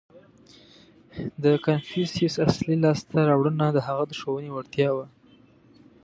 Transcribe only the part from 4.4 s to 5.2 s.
وړتیا وه.